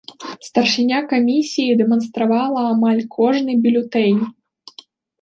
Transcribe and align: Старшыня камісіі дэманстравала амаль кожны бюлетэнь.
Старшыня 0.45 1.01
камісіі 1.11 1.77
дэманстравала 1.83 2.61
амаль 2.73 3.03
кожны 3.19 3.51
бюлетэнь. 3.67 4.21